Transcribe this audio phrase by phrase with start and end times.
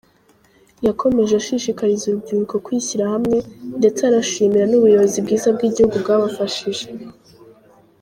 [0.87, 3.37] Yakomeje ashishikariza urubyiruko kwishyira hamwe,
[3.79, 6.85] ndetse arashimira n’ubuyobozi bwiza bw’igihugu bwabafashije”.